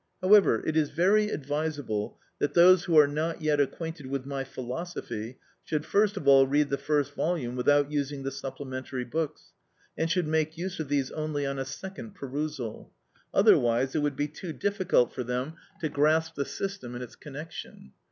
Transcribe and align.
However, 0.19 0.65
it 0.67 0.75
is 0.75 0.89
very 0.89 1.29
advisable 1.29 2.17
that 2.39 2.55
those 2.55 2.85
who 2.85 2.97
are 2.97 3.05
not 3.07 3.43
yet 3.43 3.59
acquainted 3.59 4.07
with 4.07 4.25
my 4.25 4.43
philosophy 4.43 5.37
should 5.63 5.85
first 5.85 6.17
of 6.17 6.27
all 6.27 6.47
read 6.47 6.71
the 6.71 6.77
first 6.79 7.13
volume 7.13 7.55
without 7.55 7.91
using 7.91 8.23
the 8.23 8.31
supplementary 8.31 9.03
books, 9.05 9.51
and 9.95 10.09
should 10.09 10.25
make 10.25 10.57
use 10.57 10.79
of 10.79 10.89
these 10.89 11.11
only 11.11 11.45
on 11.45 11.59
a 11.59 11.65
second 11.65 12.15
perusal; 12.15 12.91
otherwise 13.31 13.93
it 13.93 13.99
would 13.99 14.15
be 14.15 14.27
too 14.27 14.53
difficult 14.53 15.13
for 15.13 15.23
them 15.23 15.53
to 15.81 15.87
grasp 15.87 16.33
the 16.33 16.45
system 16.45 16.95
in 16.95 17.03
its 17.03 17.15
connection. 17.15 17.91